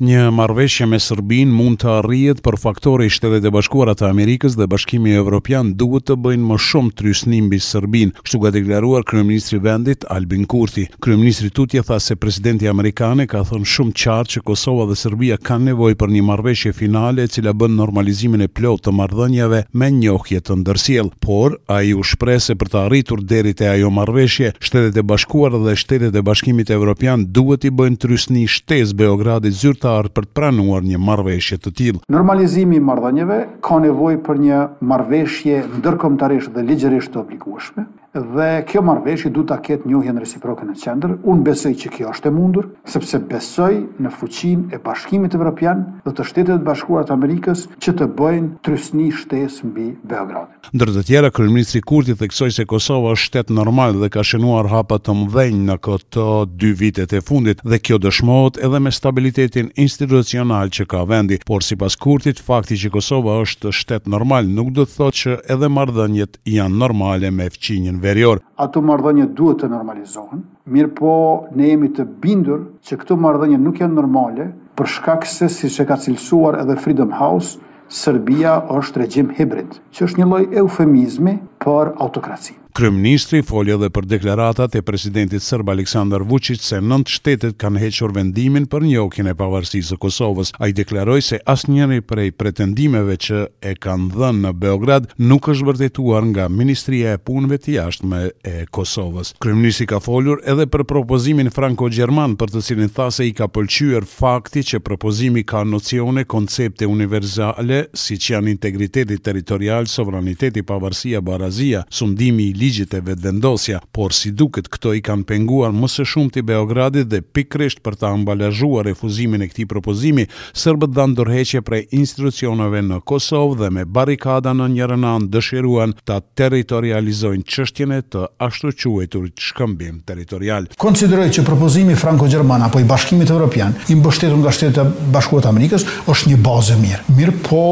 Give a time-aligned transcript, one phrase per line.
[0.00, 4.54] një marveshje me Sërbin mund të arrijet për faktore i shtetet e bashkuara të Amerikës
[4.58, 9.58] dhe bashkimi evropian duhet të bëjnë më shumë trysnim mbi Sërbin, kështu ka deklaruar kryeministri
[9.58, 10.84] i vendit Albin Kurti.
[11.02, 15.70] Kryeministri tutje tha se presidenti amerikan ka thënë shumë qartë që Kosova dhe Serbia kanë
[15.72, 20.38] nevojë për një marrëveshje finale e cila bën normalizimin e plotë të marrëdhënieve me njohje
[20.46, 25.00] të ndërsjellë, por ai u shpreh se për të arritur deri te ajo marrëveshje, Shtetet
[25.02, 30.28] e Bashkuara dhe Shtetet e Bashkimit Evropian duhet i bëjnë trysni shtesë Beogradit zyrtar për
[30.28, 32.00] të pranuar një marrëveshje të tillë.
[32.16, 33.38] Normalizimi i marrëdhënieve
[33.68, 34.60] ka nevojë për një
[34.92, 37.72] marrëveshje ndërkombëtarisht dhe ligjërisht të obliguar
[38.14, 38.80] dhe kjo
[39.26, 42.32] i du të aket njohje në reciproke në qendër, Unë besoj që kjo është e
[42.32, 48.06] mundur, sepse besoj në fuqin e bashkimit evropian dhe të shtetet bashkuarat Amerikës që të
[48.18, 50.70] bëjnë trysni shtes mbi Beogradit.
[50.72, 54.98] Ndër të tjera, Kryeministri Kurti theksoj se Kosova është shtet normal dhe ka shënuar hapa
[55.02, 60.70] të mdhenjë në këto dy vitet e fundit dhe kjo dëshmohet edhe me stabilitetin institucional
[60.72, 64.86] që ka vendi, por si pas Kurtit, fakti që Kosova është shtet normal nuk do
[64.86, 68.40] të thotë që edhe mardhënjet janë normale me fqinjën veror.
[68.64, 70.40] Ato mardhënje duhet të normalizohen,
[70.72, 71.12] mirë po
[71.58, 75.88] ne jemi të bindur që këto marrëdhënie nuk janë normale për shkak se siç e
[75.90, 81.94] ka cilësuar edhe Freedom House, Serbia është regjim hibrid, që është një lloj eufemizmi për
[82.04, 82.56] autokraci.
[82.78, 88.12] Kryeministri foli edhe për deklaratat e presidentit serb Aleksandar Vučić se nënt shtetet kanë hequr
[88.14, 90.52] vendimin për njohjen e pavarësisë së Kosovës.
[90.62, 96.28] Ai deklaroi se asnjëri prej pretendimeve që e kanë dhënë në Beograd nuk është vërtetuar
[96.30, 99.32] nga Ministria e Punëve të Jashtme e Kosovës.
[99.42, 104.06] Kryeministri ka folur edhe për propozimin franko-gjerman për të cilin tha se i ka pëlqyer
[104.12, 112.52] fakti që propozimi ka nocione koncepte universale siç janë integriteti territorial, sovraniteti, pavarësia, barazia, sundimi
[112.52, 116.42] i ligjit e vetëvendosja, por si duket këto i kanë penguar më së shumë të
[116.48, 122.82] Beogradit dhe pikrisht për ta ambalazhuar refuzimin e këti propozimi, sërbët dhe dorëheqje prej institucionove
[122.84, 129.26] në Kosovë dhe me barikada në njërën anë dëshiruan ta territorializojnë qështjene të ashtu quajtur
[129.46, 130.68] shkëmbim territorial.
[130.80, 135.52] Konsideroj që propozimi Franco-Gjerman apo i Bashkimit Evropian, i mbështetur nga Shtetet e Bashkuara të
[135.54, 137.00] Amerikës, është një bazë mirë.
[137.16, 137.64] Mirë po,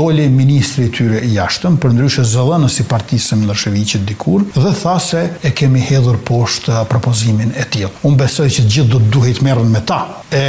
[0.00, 4.96] dole ministri i tyre i jashtëm, përndryshe zëllënës i partisë Miloševiqit diku kur dhe tha
[5.04, 7.88] se e kemi hedhur poshtë uh, propozimin e tij.
[8.06, 9.98] Unë besoj që gjithë do të duhet të merren me ta.
[10.42, 10.44] E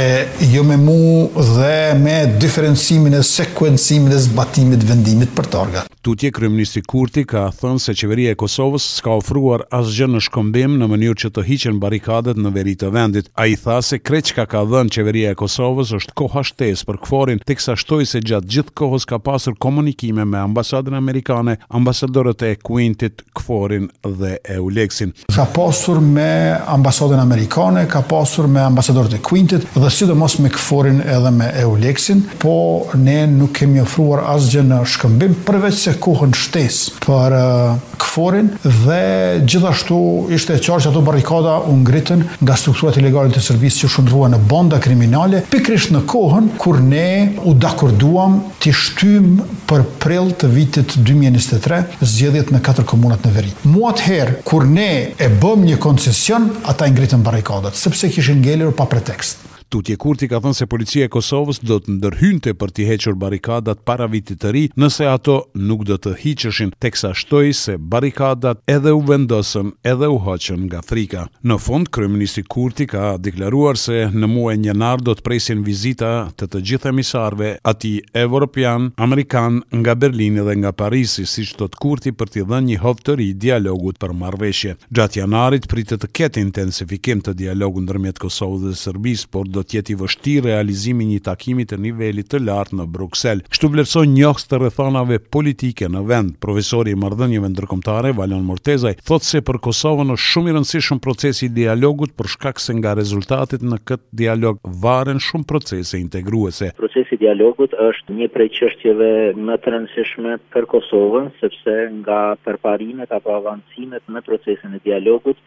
[0.54, 5.91] jo me mua dhe me diferencimin e sekuencimit të zbatimit të vendimit për torgat.
[6.02, 10.88] Tutje Kryeministri Kurti ka thënë se qeveria e Kosovës s'ka ofruar asgjë në shkëmbim në
[10.90, 13.28] mënyrë që të hiqen barrikadat në veri të vendit.
[13.38, 17.76] Ai tha se kreçka ka dhënë qeveria e Kosovës është koha shtesë për kforin, teksa
[17.78, 23.86] shtoi se gjatë gjithë kohës ka pasur komunikime me ambasadën amerikane, ambasadorët e Kuintit, Kforin
[24.02, 25.14] dhe e Ulexin.
[25.30, 30.98] Ka pasur me ambasadën amerikane, ka pasur me ambasadorët e Kuintit dhe sidomos me Kforin
[31.06, 36.92] edhe me Ulexin, po ne nuk kemi ofruar asgjë në shkëmbim përveç ishte kohën shtes
[37.04, 38.46] për uh, këforin
[38.84, 39.98] dhe gjithashtu
[40.32, 44.38] ishte qarë që ato barrikada u ngritën nga strukturat ilegale të servisë që shëndrua në
[44.50, 49.38] banda kriminale, pikrisht në kohën kur ne u dakorduam të shtym
[49.68, 53.54] për prill të vitit 2023 zgjedhjet në katër komunat në veri.
[53.64, 54.88] Muat her, kur ne
[55.18, 59.51] e bëm një koncesion, ata ingritën barrikadat, sepse kishin ngelir pa pretekst.
[59.72, 63.78] Tutje Kurti ka thënë se policia e Kosovës do të ndërhynte për të hequr barikadat
[63.88, 68.92] para vitit të ri, nëse ato nuk do të hiqeshin, teksa shtoi se barikadat edhe
[68.92, 71.22] u vendosën, edhe u hoqën nga frika.
[71.48, 76.50] Në fund kryeministri Kurti ka deklaruar se në muajin janar do të presin vizita të
[76.52, 77.94] të gjithë emisarve aty
[78.26, 82.78] evropian, amerikan, nga Berlini dhe nga Parisi, siç do të Kurti për të dhënë një
[82.84, 84.76] hop të ri dialogut për marrëveshje.
[84.92, 89.78] Gjatë janarit pritet të ketë intensifikim të dialogut ndërmjet Kosovës dhe Serbisë, por do të
[89.78, 93.42] jetë i vështirë realizimi një takimi të nivelit të lartë në Bruksel.
[93.52, 96.30] Kështu vlerësoi njohës të rrethanave politike në vend.
[96.44, 101.46] Profesori i Marrëdhënieve Ndërkombëtare Valon Mortezaj thotë se për Kosovën është shumë i rëndësishëm procesi
[101.48, 106.72] i dialogut për shkak se nga rezultatet në këtë dialog varen shumë procese integruese.
[106.82, 109.10] Procesi i dialogut është një prej çështjeve
[109.48, 115.38] më të rëndësishme për Kosovën sepse nga përparimet apo avancimet në procesin e dialogut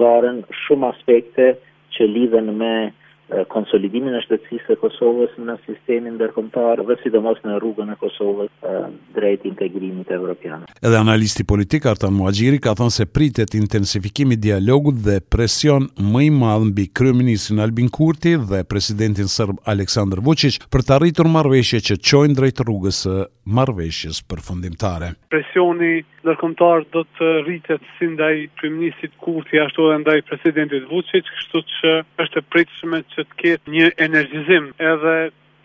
[0.00, 1.54] varen shumë aspekte
[1.96, 2.74] që lidhen me
[3.50, 8.66] konsolidimin e shtetësisë së Kosovës në sistemin ndërkombëtar dhe sidomos në rrugën e Kosovës
[9.16, 10.64] drejt integrimit evropian.
[10.82, 16.26] Edhe analisti politik Artan Muaxhiri ka thënë se pritet intensifikimi i dialogut dhe presion më
[16.28, 21.82] i madh mbi kryeministrin Albin Kurti dhe presidentin serb Aleksandar Vučić për të arritur marrëveshje
[21.90, 23.16] që çojnë drejt rrugës së
[23.46, 25.10] marveshjes përfundimtare.
[25.30, 31.62] Presioni nërkomtar do të rritet si ndaj kriminisit kurti, ashtu edhe ndaj presidentit Vucic, kështu
[31.76, 31.94] që
[32.26, 35.16] është e pritëshme që të ketë një energizim edhe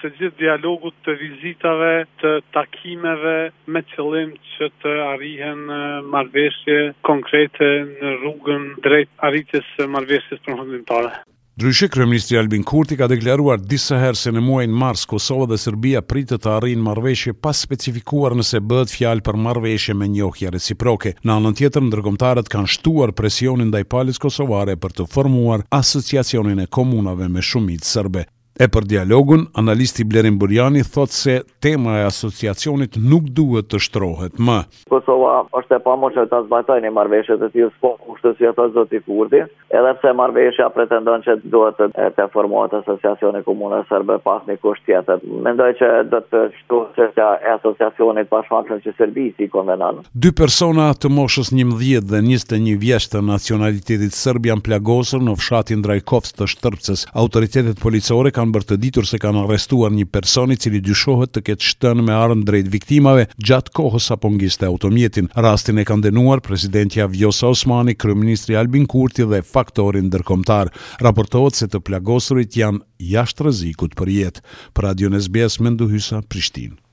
[0.01, 1.92] të gjithë dialogut të vizitave,
[2.24, 3.36] të takimeve
[3.69, 5.68] me qëllim që të arrihen
[6.16, 6.80] marveshje
[7.10, 11.13] konkrete në rrugën drejt arritjes marveshjes përfundimtare.
[11.56, 16.00] Dryshe, Kryeministri Albin Kurti ka deklaruar disa herë se në muajnë mars Kosova dhe Serbia
[16.07, 21.12] pritë të arrinë marveshje pas specifikuar nëse bëhet fjalë për marveshje me njohja reciproke.
[21.27, 26.63] Në anën tjetër, ndërkomtarët kanë shtuar presionin dhe i palis kosovare për të formuar asociacionin
[26.63, 28.30] e komunave me shumit sërbe.
[28.59, 34.36] E për dialogun, analisti Blerim Burjani thot se tema e asociacionit nuk duhet të shtrohet
[34.44, 34.57] më.
[34.92, 38.42] Kosova është e pa më që të zbajtoj një marveshe të tjilë s'po kushtë të
[38.42, 39.39] sjetë zoti kurdi,
[39.71, 44.59] edhe pse marveshe a pretendon që duhet të të formohet asociacioni komune sërbë pas një
[44.65, 45.24] kusht tjetët.
[45.47, 50.04] Mendoj që do të shtu që të e asociacionit pashmatën që sërbisi i konvenan.
[50.13, 54.21] Dy persona të moshës një mdhjet dhe njiste një të nacionalitetit
[54.51, 60.05] janë plagosën në fshatin Drajkovs të policore kanë bërë të ditur se kanë arrestuar një
[60.09, 64.31] person i cili dyshohet të ketë shtënë me armë drejt viktimave gjatë kohës sa po
[64.33, 65.29] ngiste automjetin.
[65.45, 70.71] Rastin e kanë denuar presidentja Vjosa Osmani, kryeministri Albin Kurti dhe faktori ndërkombëtar.
[71.05, 72.81] Raportohet se të plagosurit janë
[73.13, 74.45] jashtë rrezikut për jetë.
[74.73, 75.59] Për Radio SBS
[75.94, 76.90] Hysa, Prishtinë.